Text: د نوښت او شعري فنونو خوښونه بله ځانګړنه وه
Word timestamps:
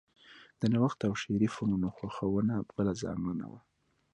د 0.59 0.61
نوښت 0.73 0.99
او 1.07 1.13
شعري 1.21 1.47
فنونو 1.55 1.87
خوښونه 1.95 2.55
بله 2.75 2.91
ځانګړنه 3.01 3.45
وه 3.51 3.59